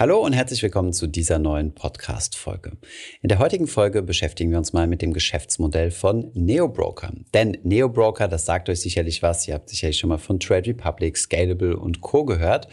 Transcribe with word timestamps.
Hallo 0.00 0.24
und 0.24 0.32
herzlich 0.32 0.62
willkommen 0.62 0.94
zu 0.94 1.06
dieser 1.06 1.38
neuen 1.38 1.74
Podcast-Folge. 1.74 2.78
In 3.20 3.28
der 3.28 3.38
heutigen 3.38 3.66
Folge 3.66 4.00
beschäftigen 4.00 4.50
wir 4.50 4.56
uns 4.56 4.72
mal 4.72 4.86
mit 4.86 5.02
dem 5.02 5.12
Geschäftsmodell 5.12 5.90
von 5.90 6.30
Neobroker. 6.32 7.12
Denn 7.34 7.58
Neobroker, 7.64 8.26
das 8.26 8.46
sagt 8.46 8.70
euch 8.70 8.80
sicherlich 8.80 9.22
was, 9.22 9.46
ihr 9.46 9.52
habt 9.52 9.68
sicherlich 9.68 9.98
schon 9.98 10.08
mal 10.08 10.16
von 10.16 10.40
Trade 10.40 10.70
Republic, 10.70 11.18
Scalable 11.18 11.76
und 11.76 12.00
Co. 12.00 12.24
gehört. 12.24 12.68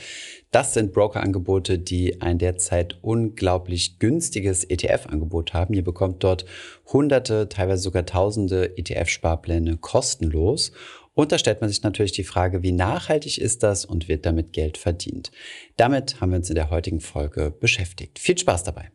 Das 0.51 0.73
sind 0.73 0.93
Brokerangebote, 0.93 1.79
die 1.79 2.21
ein 2.21 2.37
derzeit 2.37 2.97
unglaublich 3.01 3.99
günstiges 3.99 4.63
ETF-Angebot 4.63 5.53
haben. 5.53 5.73
Ihr 5.73 5.83
bekommt 5.83 6.23
dort 6.23 6.45
hunderte, 6.93 7.49
teilweise 7.49 7.83
sogar 7.83 8.05
tausende 8.05 8.77
ETF-Sparpläne 8.77 9.75
kostenlos. 9.75 10.71
Und 11.17 11.31
da 11.31 11.39
stellt 11.39 11.61
man 11.61 11.69
sich 11.71 11.81
natürlich 11.81 12.11
die 12.11 12.23
Frage, 12.23 12.61
wie 12.61 12.71
nachhaltig 12.71 13.39
ist 13.39 13.63
das 13.63 13.85
und 13.85 14.07
wird 14.07 14.27
damit 14.27 14.53
Geld 14.53 14.77
verdient? 14.77 15.31
Damit 15.75 16.21
haben 16.21 16.29
wir 16.29 16.37
uns 16.37 16.49
in 16.49 16.53
der 16.53 16.69
heutigen 16.69 16.99
Folge 16.99 17.49
beschäftigt. 17.49 18.19
Viel 18.19 18.37
Spaß 18.37 18.65
dabei! 18.65 18.91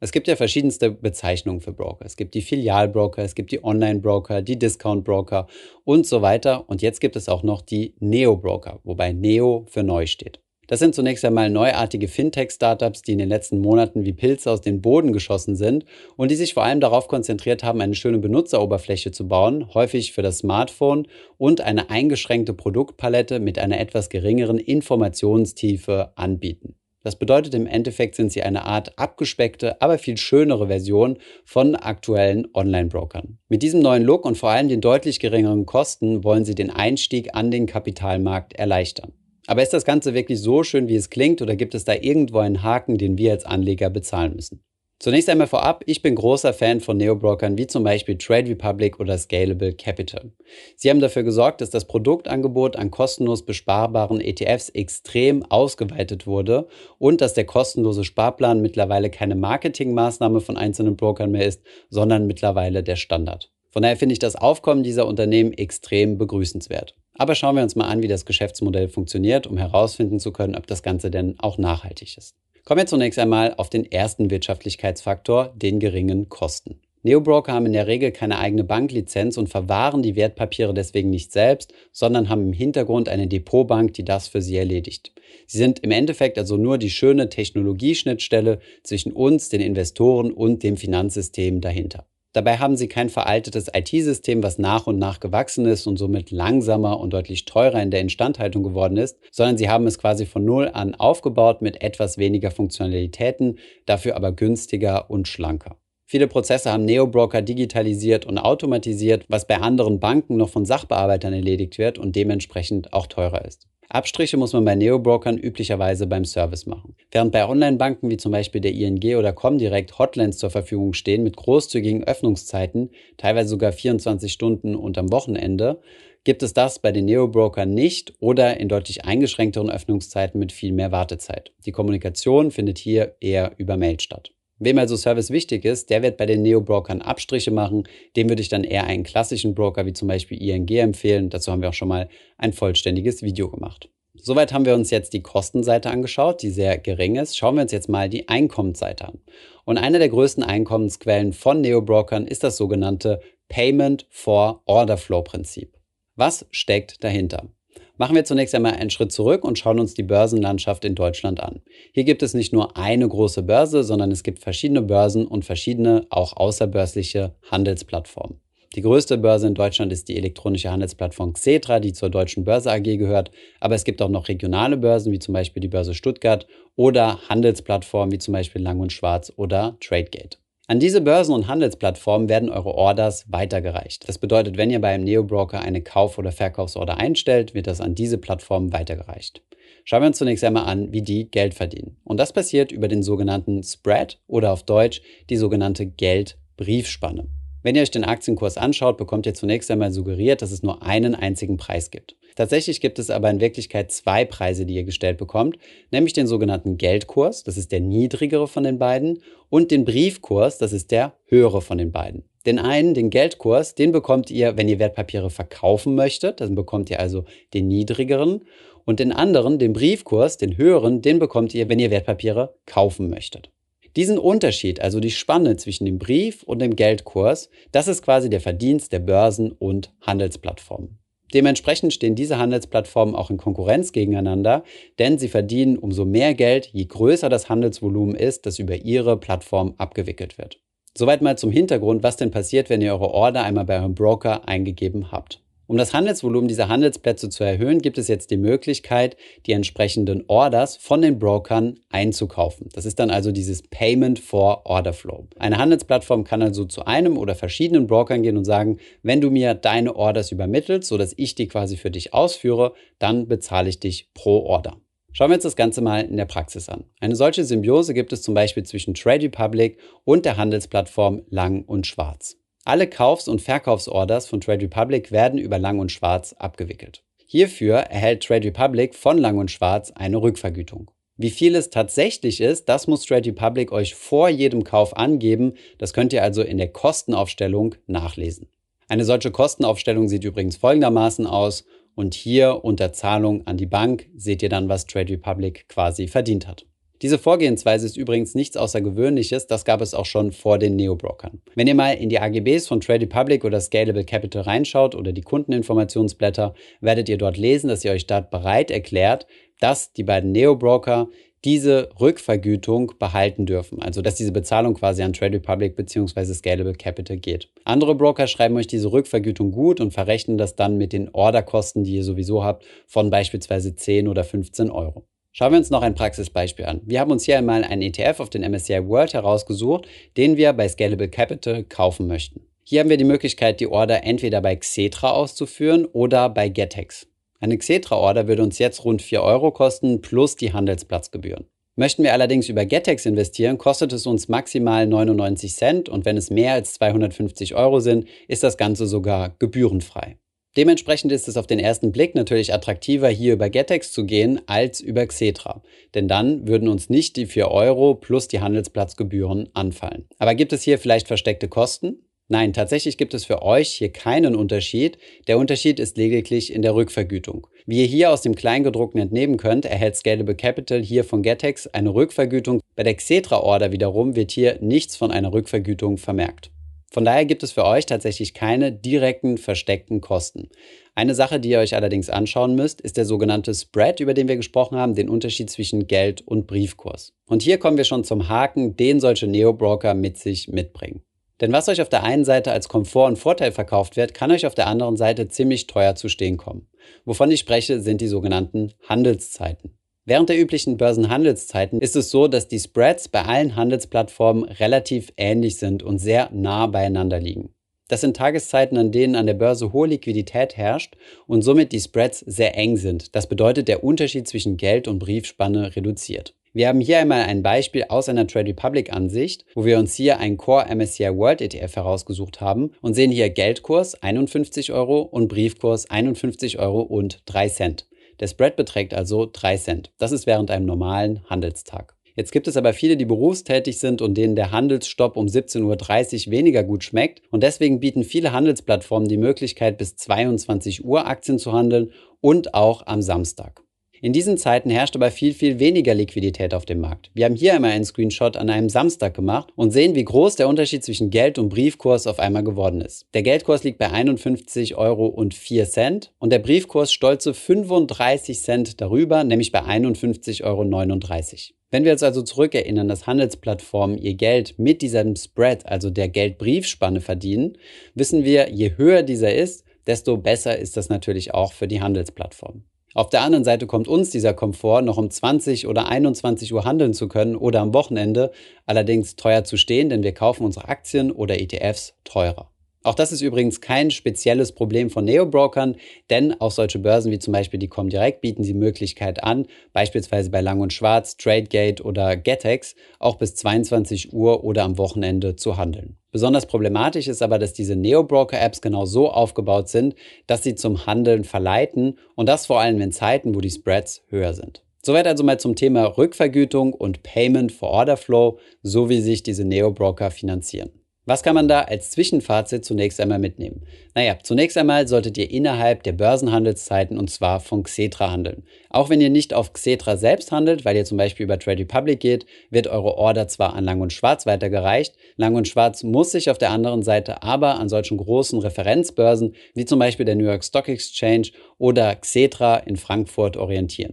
Es 0.00 0.10
gibt 0.10 0.26
ja 0.26 0.34
verschiedenste 0.34 0.90
Bezeichnungen 0.90 1.60
für 1.60 1.72
Broker. 1.72 2.04
Es 2.04 2.16
gibt 2.16 2.34
die 2.34 2.42
Filialbroker, 2.42 3.22
es 3.22 3.36
gibt 3.36 3.52
die 3.52 3.62
Online-Broker, 3.62 4.42
die 4.42 4.58
Discount-Broker 4.58 5.46
und 5.84 6.04
so 6.04 6.20
weiter. 6.20 6.68
Und 6.68 6.82
jetzt 6.82 7.00
gibt 7.00 7.14
es 7.14 7.28
auch 7.28 7.44
noch 7.44 7.62
die 7.62 7.94
Neo-Broker, 8.00 8.80
wobei 8.82 9.12
Neo 9.12 9.66
für 9.70 9.84
neu 9.84 10.06
steht. 10.06 10.43
Das 10.66 10.78
sind 10.78 10.94
zunächst 10.94 11.24
einmal 11.24 11.50
neuartige 11.50 12.08
Fintech-Startups, 12.08 13.02
die 13.02 13.12
in 13.12 13.18
den 13.18 13.28
letzten 13.28 13.58
Monaten 13.58 14.04
wie 14.04 14.12
Pilze 14.12 14.50
aus 14.50 14.60
dem 14.60 14.80
Boden 14.80 15.12
geschossen 15.12 15.56
sind 15.56 15.84
und 16.16 16.30
die 16.30 16.36
sich 16.36 16.54
vor 16.54 16.64
allem 16.64 16.80
darauf 16.80 17.08
konzentriert 17.08 17.62
haben, 17.62 17.80
eine 17.80 17.94
schöne 17.94 18.18
Benutzeroberfläche 18.18 19.10
zu 19.10 19.28
bauen, 19.28 19.72
häufig 19.74 20.12
für 20.12 20.22
das 20.22 20.38
Smartphone 20.38 21.06
und 21.36 21.60
eine 21.60 21.90
eingeschränkte 21.90 22.54
Produktpalette 22.54 23.40
mit 23.40 23.58
einer 23.58 23.78
etwas 23.78 24.08
geringeren 24.08 24.58
Informationstiefe 24.58 26.12
anbieten. 26.16 26.76
Das 27.04 27.16
bedeutet 27.16 27.54
im 27.54 27.66
Endeffekt 27.66 28.14
sind 28.14 28.32
sie 28.32 28.42
eine 28.42 28.64
Art 28.64 28.98
abgespeckte, 28.98 29.80
aber 29.82 29.98
viel 29.98 30.16
schönere 30.16 30.68
Version 30.68 31.18
von 31.44 31.76
aktuellen 31.76 32.48
Online-Brokern. 32.54 33.38
Mit 33.48 33.62
diesem 33.62 33.80
neuen 33.80 34.02
Look 34.02 34.24
und 34.24 34.38
vor 34.38 34.48
allem 34.48 34.70
den 34.70 34.80
deutlich 34.80 35.20
geringeren 35.20 35.66
Kosten 35.66 36.24
wollen 36.24 36.46
sie 36.46 36.54
den 36.54 36.70
Einstieg 36.70 37.34
an 37.34 37.50
den 37.50 37.66
Kapitalmarkt 37.66 38.54
erleichtern. 38.54 39.12
Aber 39.46 39.62
ist 39.62 39.72
das 39.72 39.84
Ganze 39.84 40.14
wirklich 40.14 40.40
so 40.40 40.62
schön, 40.62 40.88
wie 40.88 40.96
es 40.96 41.10
klingt, 41.10 41.42
oder 41.42 41.56
gibt 41.56 41.74
es 41.74 41.84
da 41.84 41.94
irgendwo 41.94 42.38
einen 42.38 42.62
Haken, 42.62 42.98
den 42.98 43.18
wir 43.18 43.32
als 43.32 43.44
Anleger 43.44 43.90
bezahlen 43.90 44.34
müssen? 44.34 44.64
Zunächst 45.00 45.28
einmal 45.28 45.48
vorab, 45.48 45.82
ich 45.86 46.00
bin 46.00 46.14
großer 46.14 46.54
Fan 46.54 46.80
von 46.80 46.96
Neobrokern 46.96 47.58
wie 47.58 47.66
zum 47.66 47.82
Beispiel 47.84 48.16
Trade 48.16 48.48
Republic 48.48 49.00
oder 49.00 49.18
Scalable 49.18 49.74
Capital. 49.74 50.32
Sie 50.76 50.88
haben 50.88 51.00
dafür 51.00 51.24
gesorgt, 51.24 51.60
dass 51.60 51.68
das 51.68 51.86
Produktangebot 51.86 52.76
an 52.76 52.90
kostenlos 52.90 53.44
besparbaren 53.44 54.20
ETFs 54.20 54.70
extrem 54.70 55.42
ausgeweitet 55.42 56.26
wurde 56.26 56.68
und 56.98 57.20
dass 57.20 57.34
der 57.34 57.44
kostenlose 57.44 58.04
Sparplan 58.04 58.62
mittlerweile 58.62 59.10
keine 59.10 59.34
Marketingmaßnahme 59.34 60.40
von 60.40 60.56
einzelnen 60.56 60.96
Brokern 60.96 61.32
mehr 61.32 61.44
ist, 61.44 61.60
sondern 61.90 62.26
mittlerweile 62.26 62.82
der 62.82 62.96
Standard. 62.96 63.50
Von 63.70 63.82
daher 63.82 63.96
finde 63.96 64.14
ich 64.14 64.20
das 64.20 64.36
Aufkommen 64.36 64.84
dieser 64.84 65.06
Unternehmen 65.06 65.52
extrem 65.52 66.16
begrüßenswert. 66.16 66.94
Aber 67.14 67.34
schauen 67.34 67.56
wir 67.56 67.62
uns 67.62 67.76
mal 67.76 67.88
an, 67.88 68.02
wie 68.02 68.08
das 68.08 68.26
Geschäftsmodell 68.26 68.88
funktioniert, 68.88 69.46
um 69.46 69.56
herausfinden 69.56 70.18
zu 70.18 70.32
können, 70.32 70.56
ob 70.56 70.66
das 70.66 70.82
Ganze 70.82 71.10
denn 71.10 71.36
auch 71.38 71.58
nachhaltig 71.58 72.18
ist. 72.18 72.34
Kommen 72.64 72.80
wir 72.80 72.86
zunächst 72.86 73.18
einmal 73.18 73.54
auf 73.56 73.70
den 73.70 73.90
ersten 73.90 74.30
Wirtschaftlichkeitsfaktor, 74.30 75.52
den 75.54 75.80
geringen 75.80 76.28
Kosten. 76.28 76.80
Neobroker 77.02 77.52
haben 77.52 77.66
in 77.66 77.74
der 77.74 77.86
Regel 77.86 78.12
keine 78.12 78.38
eigene 78.38 78.64
Banklizenz 78.64 79.36
und 79.36 79.50
verwahren 79.50 80.02
die 80.02 80.16
Wertpapiere 80.16 80.72
deswegen 80.72 81.10
nicht 81.10 81.32
selbst, 81.32 81.74
sondern 81.92 82.30
haben 82.30 82.46
im 82.46 82.52
Hintergrund 82.54 83.10
eine 83.10 83.28
Depotbank, 83.28 83.92
die 83.92 84.04
das 84.04 84.26
für 84.28 84.40
sie 84.40 84.56
erledigt. 84.56 85.12
Sie 85.46 85.58
sind 85.58 85.80
im 85.80 85.90
Endeffekt 85.90 86.38
also 86.38 86.56
nur 86.56 86.78
die 86.78 86.88
schöne 86.88 87.28
Technologieschnittstelle 87.28 88.58
zwischen 88.82 89.12
uns, 89.12 89.50
den 89.50 89.60
Investoren 89.60 90.32
und 90.32 90.62
dem 90.62 90.78
Finanzsystem 90.78 91.60
dahinter. 91.60 92.06
Dabei 92.34 92.58
haben 92.58 92.76
sie 92.76 92.88
kein 92.88 93.10
veraltetes 93.10 93.70
IT-System, 93.72 94.42
was 94.42 94.58
nach 94.58 94.88
und 94.88 94.98
nach 94.98 95.20
gewachsen 95.20 95.66
ist 95.66 95.86
und 95.86 95.96
somit 95.96 96.32
langsamer 96.32 96.98
und 96.98 97.12
deutlich 97.12 97.44
teurer 97.44 97.80
in 97.80 97.92
der 97.92 98.00
Instandhaltung 98.00 98.64
geworden 98.64 98.96
ist, 98.96 99.18
sondern 99.30 99.56
sie 99.56 99.70
haben 99.70 99.86
es 99.86 99.98
quasi 99.98 100.26
von 100.26 100.44
Null 100.44 100.68
an 100.72 100.96
aufgebaut 100.96 101.62
mit 101.62 101.80
etwas 101.80 102.18
weniger 102.18 102.50
Funktionalitäten, 102.50 103.60
dafür 103.86 104.16
aber 104.16 104.32
günstiger 104.32 105.10
und 105.10 105.28
schlanker. 105.28 105.76
Viele 106.06 106.26
Prozesse 106.26 106.72
haben 106.72 106.84
Neobroker 106.84 107.40
digitalisiert 107.40 108.26
und 108.26 108.38
automatisiert, 108.38 109.24
was 109.28 109.46
bei 109.46 109.58
anderen 109.58 110.00
Banken 110.00 110.36
noch 110.36 110.48
von 110.50 110.66
Sachbearbeitern 110.66 111.32
erledigt 111.32 111.78
wird 111.78 112.00
und 112.00 112.16
dementsprechend 112.16 112.92
auch 112.92 113.06
teurer 113.06 113.44
ist. 113.44 113.68
Abstriche 113.88 114.36
muss 114.36 114.52
man 114.52 114.64
bei 114.64 114.74
Neobrokern 114.74 115.38
üblicherweise 115.38 116.06
beim 116.06 116.24
Service 116.24 116.66
machen. 116.66 116.94
Während 117.10 117.32
bei 117.32 117.48
Online-Banken 117.48 118.10
wie 118.10 118.16
zum 118.16 118.32
Beispiel 118.32 118.60
der 118.60 118.72
ING 118.72 119.16
oder 119.16 119.32
Comdirect 119.32 119.98
Hotlines 119.98 120.38
zur 120.38 120.50
Verfügung 120.50 120.92
stehen 120.94 121.22
mit 121.22 121.36
großzügigen 121.36 122.04
Öffnungszeiten, 122.04 122.90
teilweise 123.16 123.48
sogar 123.48 123.72
24 123.72 124.32
Stunden 124.32 124.74
und 124.74 124.98
am 124.98 125.12
Wochenende, 125.12 125.80
gibt 126.24 126.42
es 126.42 126.54
das 126.54 126.78
bei 126.78 126.90
den 126.90 127.04
Neobrokern 127.04 127.72
nicht 127.72 128.14
oder 128.18 128.58
in 128.58 128.68
deutlich 128.68 129.04
eingeschränkteren 129.04 129.70
Öffnungszeiten 129.70 130.40
mit 130.40 130.52
viel 130.52 130.72
mehr 130.72 130.90
Wartezeit. 130.90 131.52
Die 131.66 131.72
Kommunikation 131.72 132.50
findet 132.50 132.78
hier 132.78 133.14
eher 133.20 133.52
über 133.58 133.76
Mail 133.76 134.00
statt. 134.00 134.33
Wem 134.64 134.78
also 134.78 134.96
Service 134.96 135.30
wichtig 135.30 135.64
ist, 135.64 135.90
der 135.90 136.02
wird 136.02 136.16
bei 136.16 136.26
den 136.26 136.42
Neo-Brokern 136.42 137.02
Abstriche 137.02 137.50
machen. 137.50 137.84
Dem 138.16 138.28
würde 138.28 138.42
ich 138.42 138.48
dann 138.48 138.64
eher 138.64 138.84
einen 138.84 139.04
klassischen 139.04 139.54
Broker 139.54 139.86
wie 139.86 139.92
zum 139.92 140.08
Beispiel 140.08 140.40
ING 140.40 140.68
empfehlen. 140.68 141.30
Dazu 141.30 141.52
haben 141.52 141.62
wir 141.62 141.68
auch 141.68 141.74
schon 141.74 141.88
mal 141.88 142.08
ein 142.38 142.52
vollständiges 142.52 143.22
Video 143.22 143.50
gemacht. 143.50 143.90
Soweit 144.16 144.52
haben 144.52 144.64
wir 144.64 144.74
uns 144.74 144.90
jetzt 144.90 145.12
die 145.12 145.22
Kostenseite 145.22 145.90
angeschaut, 145.90 146.40
die 146.40 146.50
sehr 146.50 146.78
gering 146.78 147.16
ist. 147.16 147.36
Schauen 147.36 147.56
wir 147.56 147.62
uns 147.62 147.72
jetzt 147.72 147.88
mal 147.88 148.08
die 148.08 148.28
Einkommensseite 148.28 149.08
an. 149.08 149.18
Und 149.64 149.76
eine 149.76 149.98
der 149.98 150.08
größten 150.08 150.44
Einkommensquellen 150.44 151.32
von 151.32 151.60
Neo-Brokern 151.60 152.26
ist 152.26 152.44
das 152.44 152.56
sogenannte 152.56 153.20
Payment 153.48 154.06
for 154.10 154.62
Order 154.66 154.96
Flow 154.96 155.22
Prinzip. 155.22 155.76
Was 156.16 156.46
steckt 156.52 157.02
dahinter? 157.02 157.48
Machen 157.96 158.16
wir 158.16 158.24
zunächst 158.24 158.54
einmal 158.56 158.72
einen 158.72 158.90
Schritt 158.90 159.12
zurück 159.12 159.44
und 159.44 159.56
schauen 159.56 159.78
uns 159.78 159.94
die 159.94 160.02
Börsenlandschaft 160.02 160.84
in 160.84 160.96
Deutschland 160.96 161.40
an. 161.40 161.62
Hier 161.92 162.02
gibt 162.02 162.24
es 162.24 162.34
nicht 162.34 162.52
nur 162.52 162.76
eine 162.76 163.08
große 163.08 163.44
Börse, 163.44 163.84
sondern 163.84 164.10
es 164.10 164.24
gibt 164.24 164.40
verschiedene 164.40 164.82
Börsen 164.82 165.26
und 165.26 165.44
verschiedene 165.44 166.04
auch 166.10 166.36
außerbörsliche 166.36 167.36
Handelsplattformen. 167.48 168.40
Die 168.74 168.82
größte 168.82 169.16
Börse 169.18 169.46
in 169.46 169.54
Deutschland 169.54 169.92
ist 169.92 170.08
die 170.08 170.16
elektronische 170.16 170.72
Handelsplattform 170.72 171.34
Xetra, 171.34 171.78
die 171.78 171.92
zur 171.92 172.10
Deutschen 172.10 172.44
Börse 172.44 172.72
AG 172.72 172.82
gehört. 172.82 173.30
Aber 173.60 173.76
es 173.76 173.84
gibt 173.84 174.02
auch 174.02 174.08
noch 174.08 174.26
regionale 174.26 174.76
Börsen, 174.76 175.12
wie 175.12 175.20
zum 175.20 175.32
Beispiel 175.32 175.60
die 175.60 175.68
Börse 175.68 175.94
Stuttgart 175.94 176.48
oder 176.74 177.20
Handelsplattformen 177.28 178.10
wie 178.10 178.18
zum 178.18 178.32
Beispiel 178.32 178.60
Lang 178.62 178.80
und 178.80 178.92
Schwarz 178.92 179.32
oder 179.36 179.76
Tradegate. 179.78 180.38
An 180.66 180.80
diese 180.80 181.02
Börsen- 181.02 181.34
und 181.34 181.46
Handelsplattformen 181.46 182.30
werden 182.30 182.48
eure 182.48 182.74
Orders 182.74 183.30
weitergereicht. 183.30 184.08
Das 184.08 184.16
bedeutet, 184.16 184.56
wenn 184.56 184.70
ihr 184.70 184.80
bei 184.80 184.94
einem 184.94 185.04
Neo-Broker 185.04 185.60
eine 185.60 185.82
Kauf- 185.82 186.16
oder 186.16 186.32
Verkaufsorder 186.32 186.96
einstellt, 186.96 187.52
wird 187.52 187.66
das 187.66 187.82
an 187.82 187.94
diese 187.94 188.16
Plattform 188.16 188.72
weitergereicht. 188.72 189.42
Schauen 189.84 190.00
wir 190.00 190.06
uns 190.06 190.16
zunächst 190.16 190.42
einmal 190.42 190.64
an, 190.64 190.90
wie 190.90 191.02
die 191.02 191.30
Geld 191.30 191.52
verdienen. 191.52 191.98
Und 192.04 192.18
das 192.18 192.32
passiert 192.32 192.72
über 192.72 192.88
den 192.88 193.02
sogenannten 193.02 193.62
Spread 193.62 194.18
oder 194.26 194.52
auf 194.52 194.62
Deutsch 194.62 195.02
die 195.28 195.36
sogenannte 195.36 195.84
Geldbriefspanne. 195.84 197.28
Wenn 197.62 197.74
ihr 197.74 197.82
euch 197.82 197.90
den 197.90 198.04
Aktienkurs 198.04 198.56
anschaut, 198.56 198.96
bekommt 198.96 199.26
ihr 199.26 199.34
zunächst 199.34 199.70
einmal 199.70 199.92
suggeriert, 199.92 200.40
dass 200.40 200.50
es 200.50 200.62
nur 200.62 200.82
einen 200.82 201.14
einzigen 201.14 201.58
Preis 201.58 201.90
gibt. 201.90 202.16
Tatsächlich 202.34 202.80
gibt 202.80 202.98
es 202.98 203.10
aber 203.10 203.30
in 203.30 203.40
Wirklichkeit 203.40 203.92
zwei 203.92 204.24
Preise, 204.24 204.66
die 204.66 204.74
ihr 204.74 204.84
gestellt 204.84 205.18
bekommt, 205.18 205.56
nämlich 205.92 206.14
den 206.14 206.26
sogenannten 206.26 206.76
Geldkurs, 206.76 207.44
das 207.44 207.56
ist 207.56 207.70
der 207.70 207.80
niedrigere 207.80 208.48
von 208.48 208.64
den 208.64 208.78
beiden, 208.78 209.22
und 209.48 209.70
den 209.70 209.84
Briefkurs, 209.84 210.58
das 210.58 210.72
ist 210.72 210.90
der 210.90 211.14
höhere 211.26 211.62
von 211.62 211.78
den 211.78 211.92
beiden. 211.92 212.24
Den 212.46 212.58
einen, 212.58 212.92
den 212.92 213.10
Geldkurs, 213.10 213.74
den 213.74 213.92
bekommt 213.92 214.30
ihr, 214.30 214.56
wenn 214.56 214.68
ihr 214.68 214.78
Wertpapiere 214.78 215.30
verkaufen 215.30 215.94
möchtet, 215.94 216.40
dann 216.40 216.54
bekommt 216.54 216.90
ihr 216.90 217.00
also 217.00 217.24
den 217.54 217.68
niedrigeren. 217.68 218.44
Und 218.84 219.00
den 219.00 219.12
anderen, 219.12 219.58
den 219.58 219.72
Briefkurs, 219.72 220.36
den 220.36 220.58
höheren, 220.58 221.00
den 221.00 221.18
bekommt 221.18 221.54
ihr, 221.54 221.70
wenn 221.70 221.78
ihr 221.78 221.90
Wertpapiere 221.90 222.54
kaufen 222.66 223.08
möchtet. 223.08 223.50
Diesen 223.96 224.18
Unterschied, 224.18 224.80
also 224.80 225.00
die 225.00 225.10
Spanne 225.10 225.56
zwischen 225.56 225.86
dem 225.86 225.98
Brief 225.98 226.42
und 226.42 226.58
dem 226.58 226.76
Geldkurs, 226.76 227.48
das 227.72 227.88
ist 227.88 228.02
quasi 228.02 228.28
der 228.28 228.40
Verdienst 228.40 228.92
der 228.92 228.98
Börsen 228.98 229.52
und 229.52 229.94
Handelsplattformen. 230.02 230.98
Dementsprechend 231.34 231.92
stehen 231.92 232.14
diese 232.14 232.38
Handelsplattformen 232.38 233.14
auch 233.14 233.28
in 233.28 233.36
Konkurrenz 233.36 233.92
gegeneinander, 233.92 234.62
denn 234.98 235.18
sie 235.18 235.28
verdienen 235.28 235.76
umso 235.76 236.04
mehr 236.04 236.32
Geld, 236.34 236.70
je 236.72 236.84
größer 236.86 237.28
das 237.28 237.48
Handelsvolumen 237.48 238.14
ist, 238.14 238.46
das 238.46 238.58
über 238.58 238.76
ihre 238.76 239.18
Plattform 239.18 239.74
abgewickelt 239.76 240.38
wird. 240.38 240.60
Soweit 240.96 241.22
mal 241.22 241.36
zum 241.36 241.50
Hintergrund, 241.50 242.04
was 242.04 242.16
denn 242.16 242.30
passiert, 242.30 242.70
wenn 242.70 242.80
ihr 242.80 242.92
eure 242.92 243.10
Order 243.10 243.42
einmal 243.42 243.64
bei 243.64 243.78
eurem 243.80 243.96
Broker 243.96 244.48
eingegeben 244.48 245.10
habt. 245.10 245.43
Um 245.66 245.78
das 245.78 245.94
Handelsvolumen 245.94 246.46
dieser 246.46 246.68
Handelsplätze 246.68 247.30
zu 247.30 247.42
erhöhen, 247.42 247.80
gibt 247.80 247.96
es 247.96 248.06
jetzt 248.08 248.30
die 248.30 248.36
Möglichkeit, 248.36 249.16
die 249.46 249.52
entsprechenden 249.52 250.24
Orders 250.28 250.76
von 250.76 251.00
den 251.00 251.18
Brokern 251.18 251.80
einzukaufen. 251.88 252.68
Das 252.74 252.84
ist 252.84 252.98
dann 252.98 253.10
also 253.10 253.32
dieses 253.32 253.62
Payment 253.62 254.18
for 254.18 254.66
Order 254.66 254.92
Flow. 254.92 255.26
Eine 255.38 255.56
Handelsplattform 255.56 256.24
kann 256.24 256.42
also 256.42 256.66
zu 256.66 256.84
einem 256.84 257.16
oder 257.16 257.34
verschiedenen 257.34 257.86
Brokern 257.86 258.22
gehen 258.22 258.36
und 258.36 258.44
sagen, 258.44 258.78
wenn 259.02 259.22
du 259.22 259.30
mir 259.30 259.54
deine 259.54 259.96
Orders 259.96 260.32
übermittelst, 260.32 260.86
sodass 260.86 261.14
ich 261.16 261.34
die 261.34 261.48
quasi 261.48 261.78
für 261.78 261.90
dich 261.90 262.12
ausführe, 262.12 262.74
dann 262.98 263.26
bezahle 263.26 263.70
ich 263.70 263.80
dich 263.80 264.12
pro 264.12 264.40
Order. 264.44 264.76
Schauen 265.12 265.30
wir 265.30 265.36
uns 265.36 265.44
das 265.44 265.56
Ganze 265.56 265.80
mal 265.80 266.00
in 266.00 266.16
der 266.16 266.24
Praxis 266.26 266.68
an. 266.68 266.84
Eine 267.00 267.16
solche 267.16 267.44
Symbiose 267.44 267.94
gibt 267.94 268.12
es 268.12 268.20
zum 268.20 268.34
Beispiel 268.34 268.64
zwischen 268.64 268.94
Trade 268.94 269.26
Republic 269.26 269.78
und 270.04 270.26
der 270.26 270.36
Handelsplattform 270.36 271.22
Lang 271.30 271.64
und 271.64 271.86
Schwarz. 271.86 272.36
Alle 272.66 272.86
Kaufs- 272.86 273.28
und 273.28 273.42
Verkaufsorders 273.42 274.26
von 274.26 274.40
Trade 274.40 274.62
Republic 274.62 275.12
werden 275.12 275.38
über 275.38 275.58
Lang 275.58 275.80
und 275.80 275.92
Schwarz 275.92 276.34
abgewickelt. 276.38 277.02
Hierfür 277.26 277.76
erhält 277.76 278.22
Trade 278.22 278.48
Republic 278.48 278.94
von 278.94 279.18
Lang 279.18 279.36
und 279.36 279.50
Schwarz 279.50 279.90
eine 279.90 280.16
Rückvergütung. 280.16 280.90
Wie 281.18 281.28
viel 281.28 281.56
es 281.56 281.68
tatsächlich 281.68 282.40
ist, 282.40 282.70
das 282.70 282.86
muss 282.86 283.04
Trade 283.04 283.28
Republic 283.28 283.70
euch 283.70 283.94
vor 283.94 284.30
jedem 284.30 284.64
Kauf 284.64 284.96
angeben. 284.96 285.54
Das 285.76 285.92
könnt 285.92 286.14
ihr 286.14 286.22
also 286.22 286.40
in 286.40 286.56
der 286.56 286.72
Kostenaufstellung 286.72 287.74
nachlesen. 287.86 288.48
Eine 288.88 289.04
solche 289.04 289.30
Kostenaufstellung 289.30 290.08
sieht 290.08 290.24
übrigens 290.24 290.56
folgendermaßen 290.56 291.26
aus 291.26 291.64
und 291.94 292.14
hier 292.14 292.64
unter 292.64 292.94
Zahlung 292.94 293.46
an 293.46 293.58
die 293.58 293.66
Bank 293.66 294.08
seht 294.16 294.42
ihr 294.42 294.48
dann, 294.48 294.70
was 294.70 294.86
Trade 294.86 295.12
Republic 295.12 295.68
quasi 295.68 296.08
verdient 296.08 296.48
hat. 296.48 296.64
Diese 297.04 297.18
Vorgehensweise 297.18 297.84
ist 297.84 297.98
übrigens 297.98 298.34
nichts 298.34 298.56
Außergewöhnliches, 298.56 299.46
das 299.46 299.66
gab 299.66 299.82
es 299.82 299.92
auch 299.92 300.06
schon 300.06 300.32
vor 300.32 300.56
den 300.56 300.74
Neobrokern. 300.74 301.42
Wenn 301.54 301.66
ihr 301.66 301.74
mal 301.74 301.90
in 301.90 302.08
die 302.08 302.18
AGBs 302.18 302.66
von 302.66 302.80
Trade 302.80 303.02
Republic 303.02 303.44
oder 303.44 303.60
Scalable 303.60 304.06
Capital 304.06 304.40
reinschaut 304.40 304.94
oder 304.94 305.12
die 305.12 305.20
Kundeninformationsblätter, 305.20 306.54
werdet 306.80 307.10
ihr 307.10 307.18
dort 307.18 307.36
lesen, 307.36 307.68
dass 307.68 307.84
ihr 307.84 307.92
euch 307.92 308.06
dort 308.06 308.30
bereit 308.30 308.70
erklärt, 308.70 309.26
dass 309.60 309.92
die 309.92 310.02
beiden 310.02 310.32
Neobroker 310.32 311.08
diese 311.44 311.90
Rückvergütung 312.00 312.94
behalten 312.98 313.44
dürfen. 313.44 313.82
Also 313.82 314.00
dass 314.00 314.14
diese 314.14 314.32
Bezahlung 314.32 314.72
quasi 314.72 315.02
an 315.02 315.12
Trade 315.12 315.34
Republic 315.34 315.76
bzw. 315.76 316.32
Scalable 316.32 316.72
Capital 316.72 317.18
geht. 317.18 317.50
Andere 317.66 317.94
Broker 317.94 318.26
schreiben 318.26 318.56
euch 318.56 318.66
diese 318.66 318.90
Rückvergütung 318.90 319.52
gut 319.52 319.78
und 319.78 319.92
verrechnen 319.92 320.38
das 320.38 320.56
dann 320.56 320.78
mit 320.78 320.94
den 320.94 321.10
Orderkosten, 321.12 321.84
die 321.84 321.96
ihr 321.96 322.02
sowieso 322.02 322.42
habt, 322.42 322.64
von 322.86 323.10
beispielsweise 323.10 323.76
10 323.76 324.08
oder 324.08 324.24
15 324.24 324.70
Euro. 324.70 325.04
Schauen 325.36 325.50
wir 325.50 325.58
uns 325.58 325.70
noch 325.70 325.82
ein 325.82 325.96
Praxisbeispiel 325.96 326.64
an. 326.64 326.80
Wir 326.84 327.00
haben 327.00 327.10
uns 327.10 327.24
hier 327.24 327.36
einmal 327.36 327.64
einen 327.64 327.82
ETF 327.82 328.20
auf 328.20 328.30
den 328.30 328.48
MSCI 328.48 328.86
World 328.86 329.14
herausgesucht, 329.14 329.88
den 330.16 330.36
wir 330.36 330.52
bei 330.52 330.68
Scalable 330.68 331.08
Capital 331.08 331.64
kaufen 331.64 332.06
möchten. 332.06 332.46
Hier 332.62 332.78
haben 332.78 332.88
wir 332.88 332.98
die 332.98 333.02
Möglichkeit, 333.02 333.58
die 333.58 333.66
Order 333.66 334.04
entweder 334.04 334.40
bei 334.40 334.54
Xetra 334.54 335.10
auszuführen 335.10 335.86
oder 335.86 336.28
bei 336.28 336.48
Getex. 336.48 337.08
Eine 337.40 337.58
Xetra-Order 337.58 338.28
würde 338.28 338.44
uns 338.44 338.60
jetzt 338.60 338.84
rund 338.84 339.02
4 339.02 339.24
Euro 339.24 339.50
kosten 339.50 340.00
plus 340.00 340.36
die 340.36 340.52
Handelsplatzgebühren. 340.52 341.46
Möchten 341.74 342.04
wir 342.04 342.12
allerdings 342.12 342.48
über 342.48 342.64
Getex 342.64 343.04
investieren, 343.04 343.58
kostet 343.58 343.92
es 343.92 344.06
uns 344.06 344.28
maximal 344.28 344.86
99 344.86 345.52
Cent 345.52 345.88
und 345.88 346.04
wenn 346.04 346.16
es 346.16 346.30
mehr 346.30 346.52
als 346.52 346.74
250 346.74 347.56
Euro 347.56 347.80
sind, 347.80 348.06
ist 348.28 348.44
das 348.44 348.56
Ganze 348.56 348.86
sogar 348.86 349.34
gebührenfrei. 349.40 350.16
Dementsprechend 350.56 351.10
ist 351.10 351.26
es 351.26 351.36
auf 351.36 351.48
den 351.48 351.58
ersten 351.58 351.90
Blick 351.90 352.14
natürlich 352.14 352.54
attraktiver, 352.54 353.08
hier 353.08 353.32
über 353.32 353.50
Getex 353.50 353.92
zu 353.92 354.04
gehen, 354.04 354.40
als 354.46 354.80
über 354.80 355.04
Xetra. 355.04 355.62
Denn 355.94 356.06
dann 356.06 356.46
würden 356.46 356.68
uns 356.68 356.88
nicht 356.88 357.16
die 357.16 357.26
4 357.26 357.50
Euro 357.50 357.94
plus 357.94 358.28
die 358.28 358.40
Handelsplatzgebühren 358.40 359.48
anfallen. 359.54 360.06
Aber 360.18 360.34
gibt 360.34 360.52
es 360.52 360.62
hier 360.62 360.78
vielleicht 360.78 361.08
versteckte 361.08 361.48
Kosten? 361.48 362.04
Nein, 362.28 362.54
tatsächlich 362.54 362.96
gibt 362.96 363.12
es 363.12 363.26
für 363.26 363.42
euch 363.42 363.68
hier 363.70 363.92
keinen 363.92 364.34
Unterschied. 364.34 364.96
Der 365.26 365.38
Unterschied 365.38 365.78
ist 365.78 365.98
lediglich 365.98 366.54
in 366.54 366.62
der 366.62 366.74
Rückvergütung. 366.74 367.46
Wie 367.66 367.80
ihr 367.80 367.86
hier 367.86 368.12
aus 368.12 368.22
dem 368.22 368.34
Kleingedruckten 368.34 369.00
entnehmen 369.00 369.36
könnt, 369.36 369.66
erhält 369.66 369.96
Scalable 369.96 370.34
Capital 370.34 370.82
hier 370.82 371.04
von 371.04 371.22
Getex 371.22 371.66
eine 371.66 371.92
Rückvergütung. 371.92 372.60
Bei 372.76 372.82
der 372.82 372.94
Xetra-Order 372.94 373.72
wiederum 373.72 374.16
wird 374.16 374.30
hier 374.30 374.58
nichts 374.62 374.96
von 374.96 375.10
einer 375.10 375.34
Rückvergütung 375.34 375.98
vermerkt. 375.98 376.53
Von 376.94 377.04
daher 377.04 377.24
gibt 377.24 377.42
es 377.42 377.50
für 377.50 377.64
euch 377.64 377.86
tatsächlich 377.86 378.34
keine 378.34 378.70
direkten 378.70 379.36
versteckten 379.36 380.00
Kosten. 380.00 380.48
Eine 380.94 381.16
Sache, 381.16 381.40
die 381.40 381.48
ihr 381.48 381.58
euch 381.58 381.74
allerdings 381.74 382.08
anschauen 382.08 382.54
müsst, 382.54 382.80
ist 382.80 382.96
der 382.96 383.04
sogenannte 383.04 383.52
Spread, 383.52 383.98
über 383.98 384.14
den 384.14 384.28
wir 384.28 384.36
gesprochen 384.36 384.78
haben, 384.78 384.94
den 384.94 385.08
Unterschied 385.08 385.50
zwischen 385.50 385.88
Geld 385.88 386.22
und 386.24 386.46
Briefkurs. 386.46 387.12
Und 387.26 387.42
hier 387.42 387.58
kommen 387.58 387.78
wir 387.78 387.82
schon 387.82 388.04
zum 388.04 388.28
Haken, 388.28 388.76
den 388.76 389.00
solche 389.00 389.26
Neo-Broker 389.26 389.94
mit 389.94 390.18
sich 390.18 390.46
mitbringen. 390.46 391.02
Denn 391.40 391.50
was 391.50 391.68
euch 391.68 391.82
auf 391.82 391.88
der 391.88 392.04
einen 392.04 392.24
Seite 392.24 392.52
als 392.52 392.68
Komfort 392.68 393.08
und 393.08 393.18
Vorteil 393.18 393.50
verkauft 393.50 393.96
wird, 393.96 394.14
kann 394.14 394.30
euch 394.30 394.46
auf 394.46 394.54
der 394.54 394.68
anderen 394.68 394.96
Seite 394.96 395.26
ziemlich 395.26 395.66
teuer 395.66 395.96
zu 395.96 396.08
stehen 396.08 396.36
kommen. 396.36 396.68
Wovon 397.04 397.28
ich 397.32 397.40
spreche, 397.40 397.80
sind 397.80 398.02
die 398.02 398.06
sogenannten 398.06 398.72
Handelszeiten. 398.88 399.76
Während 400.06 400.28
der 400.28 400.38
üblichen 400.38 400.76
Börsenhandelszeiten 400.76 401.80
ist 401.80 401.96
es 401.96 402.10
so, 402.10 402.28
dass 402.28 402.46
die 402.46 402.58
Spreads 402.58 403.08
bei 403.08 403.22
allen 403.22 403.56
Handelsplattformen 403.56 404.44
relativ 404.44 405.10
ähnlich 405.16 405.56
sind 405.56 405.82
und 405.82 405.98
sehr 405.98 406.28
nah 406.30 406.66
beieinander 406.66 407.18
liegen. 407.18 407.54
Das 407.88 408.02
sind 408.02 408.14
Tageszeiten, 408.14 408.76
an 408.76 408.92
denen 408.92 409.14
an 409.14 409.26
der 409.26 409.32
Börse 409.32 409.72
hohe 409.72 409.88
Liquidität 409.88 410.58
herrscht 410.58 410.96
und 411.26 411.40
somit 411.40 411.72
die 411.72 411.80
Spreads 411.80 412.20
sehr 412.20 412.54
eng 412.54 412.76
sind. 412.76 413.16
Das 413.16 413.30
bedeutet, 413.30 413.66
der 413.66 413.82
Unterschied 413.82 414.28
zwischen 414.28 414.58
Geld- 414.58 414.88
und 414.88 414.98
Briefspanne 414.98 415.74
reduziert. 415.74 416.34
Wir 416.52 416.68
haben 416.68 416.80
hier 416.80 416.98
einmal 416.98 417.22
ein 417.22 417.42
Beispiel 417.42 417.86
aus 417.88 418.10
einer 418.10 418.26
Trade 418.26 418.50
Republic 418.50 418.92
Ansicht, 418.92 419.46
wo 419.54 419.64
wir 419.64 419.78
uns 419.78 419.94
hier 419.94 420.18
einen 420.18 420.36
Core 420.36 420.66
MSCI 420.74 421.16
World 421.16 421.40
ETF 421.40 421.76
herausgesucht 421.76 422.42
haben 422.42 422.72
und 422.82 422.92
sehen 422.92 423.10
hier 423.10 423.30
Geldkurs 423.30 424.00
51 424.02 424.70
Euro 424.72 425.00
und 425.00 425.28
Briefkurs 425.28 425.88
51 425.88 426.58
Euro 426.58 426.82
und 426.82 427.22
3 427.24 427.48
Cent. 427.48 427.86
Der 428.20 428.28
Spread 428.28 428.56
beträgt 428.56 428.94
also 428.94 429.28
3 429.32 429.56
Cent. 429.56 429.92
Das 429.98 430.12
ist 430.12 430.26
während 430.26 430.50
einem 430.50 430.66
normalen 430.66 431.24
Handelstag. 431.28 431.96
Jetzt 432.16 432.30
gibt 432.30 432.46
es 432.46 432.56
aber 432.56 432.72
viele, 432.72 432.96
die 432.96 433.06
berufstätig 433.06 433.80
sind 433.80 434.00
und 434.00 434.14
denen 434.14 434.36
der 434.36 434.52
Handelsstopp 434.52 435.16
um 435.16 435.26
17.30 435.26 436.26
Uhr 436.26 436.32
weniger 436.32 436.62
gut 436.62 436.84
schmeckt. 436.84 437.22
Und 437.30 437.42
deswegen 437.42 437.80
bieten 437.80 438.04
viele 438.04 438.32
Handelsplattformen 438.32 439.08
die 439.08 439.16
Möglichkeit, 439.16 439.78
bis 439.78 439.96
22 439.96 440.84
Uhr 440.84 441.06
Aktien 441.06 441.40
zu 441.40 441.52
handeln 441.52 441.90
und 442.20 442.54
auch 442.54 442.86
am 442.86 443.02
Samstag. 443.02 443.63
In 444.04 444.12
diesen 444.12 444.36
Zeiten 444.36 444.68
herrscht 444.68 444.96
aber 444.96 445.10
viel, 445.10 445.32
viel 445.32 445.58
weniger 445.60 445.94
Liquidität 445.94 446.52
auf 446.52 446.66
dem 446.66 446.78
Markt. 446.78 447.10
Wir 447.14 447.24
haben 447.24 447.36
hier 447.36 447.54
einmal 447.54 447.70
einen 447.70 447.86
Screenshot 447.86 448.36
an 448.36 448.50
einem 448.50 448.68
Samstag 448.68 449.14
gemacht 449.14 449.48
und 449.56 449.70
sehen, 449.70 449.94
wie 449.94 450.04
groß 450.04 450.36
der 450.36 450.46
Unterschied 450.46 450.84
zwischen 450.84 451.08
Geld- 451.08 451.38
und 451.38 451.48
Briefkurs 451.48 452.06
auf 452.06 452.18
einmal 452.18 452.44
geworden 452.44 452.82
ist. 452.82 453.06
Der 453.14 453.22
Geldkurs 453.22 453.64
liegt 453.64 453.78
bei 453.78 453.90
51 453.90 454.76
Euro 454.76 455.06
und 455.06 455.32
4 455.32 455.64
Cent 455.70 456.12
und 456.18 456.34
der 456.34 456.38
Briefkurs 456.38 456.92
stolze 456.92 457.32
35 457.32 458.42
Cent 458.42 458.82
darüber, 458.82 459.24
nämlich 459.24 459.52
bei 459.52 459.60
51,39 459.60 460.44
Euro. 460.44 461.54
Wenn 461.70 461.84
wir 461.86 461.92
uns 461.92 462.02
also 462.02 462.20
zurückerinnern, 462.20 462.88
dass 462.88 463.06
Handelsplattformen 463.06 463.96
ihr 463.96 464.16
Geld 464.16 464.58
mit 464.58 464.82
diesem 464.82 465.16
Spread, 465.16 465.64
also 465.64 465.88
der 465.88 466.10
Geldbriefspanne 466.10 467.00
verdienen, 467.00 467.56
wissen 467.94 468.22
wir, 468.22 468.50
je 468.50 468.76
höher 468.76 469.02
dieser 469.02 469.34
ist, 469.34 469.64
desto 469.86 470.18
besser 470.18 470.58
ist 470.58 470.76
das 470.76 470.90
natürlich 470.90 471.32
auch 471.32 471.54
für 471.54 471.68
die 471.68 471.80
Handelsplattform. 471.80 472.64
Auf 472.94 473.10
der 473.10 473.22
anderen 473.22 473.42
Seite 473.42 473.66
kommt 473.66 473.88
uns 473.88 474.10
dieser 474.10 474.34
Komfort, 474.34 474.82
noch 474.82 474.98
um 474.98 475.10
20 475.10 475.66
oder 475.66 475.88
21 475.88 476.54
Uhr 476.54 476.64
handeln 476.64 476.94
zu 476.94 477.08
können 477.08 477.34
oder 477.34 477.60
am 477.60 477.74
Wochenende, 477.74 478.30
allerdings 478.66 479.16
teuer 479.16 479.42
zu 479.42 479.56
stehen, 479.56 479.88
denn 479.88 480.04
wir 480.04 480.14
kaufen 480.14 480.44
unsere 480.44 480.68
Aktien 480.68 481.10
oder 481.10 481.40
ETFs 481.40 481.94
teurer. 482.04 482.53
Auch 482.84 482.94
das 482.94 483.12
ist 483.12 483.22
übrigens 483.22 483.62
kein 483.62 483.90
spezielles 483.90 484.52
Problem 484.52 484.90
von 484.90 485.06
Neo-Brokern, 485.06 485.76
denn 486.10 486.38
auch 486.38 486.50
solche 486.50 486.78
Börsen 486.78 487.10
wie 487.10 487.18
zum 487.18 487.32
Beispiel 487.32 487.58
die 487.58 487.68
Comdirect 487.68 488.20
bieten 488.20 488.42
die 488.42 488.52
Möglichkeit 488.52 489.24
an, 489.24 489.46
beispielsweise 489.72 490.28
bei 490.28 490.42
Lang 490.42 490.60
und 490.60 490.74
Schwarz, 490.74 491.16
TradeGate 491.16 491.82
oder 491.82 492.18
Getex 492.18 492.76
auch 492.98 493.16
bis 493.16 493.36
22 493.36 494.12
Uhr 494.12 494.44
oder 494.44 494.64
am 494.64 494.76
Wochenende 494.76 495.34
zu 495.34 495.56
handeln. 495.56 495.96
Besonders 496.12 496.44
problematisch 496.44 497.08
ist 497.08 497.22
aber, 497.22 497.38
dass 497.38 497.54
diese 497.54 497.74
Neo-Broker-Apps 497.74 498.60
genau 498.60 498.84
so 498.84 499.10
aufgebaut 499.10 499.70
sind, 499.70 499.94
dass 500.26 500.42
sie 500.42 500.54
zum 500.54 500.84
Handeln 500.84 501.24
verleiten 501.24 501.98
und 502.16 502.28
das 502.28 502.44
vor 502.44 502.60
allem 502.60 502.82
in 502.82 502.92
Zeiten, 502.92 503.34
wo 503.34 503.40
die 503.40 503.50
Spreads 503.50 504.04
höher 504.10 504.34
sind. 504.34 504.62
Soweit 504.82 505.06
also 505.06 505.24
mal 505.24 505.40
zum 505.40 505.56
Thema 505.56 505.84
Rückvergütung 505.84 506.74
und 506.74 507.02
Payment 507.02 507.50
for 507.50 507.70
Order 507.70 507.96
Flow, 507.96 508.38
so 508.62 508.90
wie 508.90 509.00
sich 509.00 509.22
diese 509.22 509.46
Neo-Broker 509.46 510.10
finanzieren. 510.10 510.83
Was 511.06 511.22
kann 511.22 511.34
man 511.34 511.48
da 511.48 511.60
als 511.60 511.90
Zwischenfazit 511.90 512.64
zunächst 512.64 512.98
einmal 512.98 513.18
mitnehmen? 513.18 513.66
Naja, 513.94 514.16
zunächst 514.22 514.56
einmal 514.56 514.88
solltet 514.88 515.18
ihr 515.18 515.30
innerhalb 515.30 515.82
der 515.82 515.92
Börsenhandelszeiten 515.92 516.98
und 516.98 517.10
zwar 517.10 517.40
von 517.40 517.62
Xetra 517.62 518.10
handeln. 518.10 518.44
Auch 518.70 518.88
wenn 518.88 519.02
ihr 519.02 519.10
nicht 519.10 519.34
auf 519.34 519.52
Xetra 519.52 519.98
selbst 519.98 520.32
handelt, 520.32 520.64
weil 520.64 520.76
ihr 520.76 520.86
zum 520.86 520.96
Beispiel 520.96 521.24
über 521.24 521.38
Trade 521.38 521.60
Republic 521.60 522.00
geht, 522.00 522.24
wird 522.48 522.68
eure 522.68 522.96
Order 522.96 523.28
zwar 523.28 523.54
an 523.54 523.64
Lang 523.64 523.82
und 523.82 523.92
Schwarz 523.92 524.24
weitergereicht. 524.24 524.94
Lang 525.16 525.34
und 525.34 525.46
Schwarz 525.46 525.82
muss 525.82 526.12
sich 526.12 526.30
auf 526.30 526.38
der 526.38 526.50
anderen 526.50 526.82
Seite 526.82 527.22
aber 527.22 527.60
an 527.60 527.68
solchen 527.68 527.98
großen 527.98 528.38
Referenzbörsen 528.38 529.34
wie 529.54 529.66
zum 529.66 529.78
Beispiel 529.78 530.06
der 530.06 530.14
New 530.14 530.24
York 530.24 530.42
Stock 530.42 530.68
Exchange 530.68 531.28
oder 531.58 531.96
Xetra 531.96 532.56
in 532.56 532.76
Frankfurt 532.76 533.36
orientieren. 533.36 533.92